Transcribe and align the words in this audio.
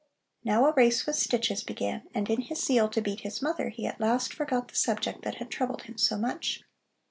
Now 0.43 0.65
a 0.65 0.71
race 0.73 1.05
with 1.05 1.15
stitches 1.15 1.63
began, 1.63 2.07
and 2.15 2.27
in 2.27 2.41
his 2.41 2.59
zeal 2.65 2.89
to 2.89 3.01
beat 3.03 3.19
his 3.19 3.39
mother 3.39 3.69
he 3.69 3.85
at 3.85 3.99
last 4.01 4.33
forgot 4.33 4.69
the 4.69 4.75
subject 4.75 5.21
that 5.21 5.35
had 5.35 5.51
troubled 5.51 5.83
him 5.83 5.99
so 5.99 6.17
much. 6.17 6.63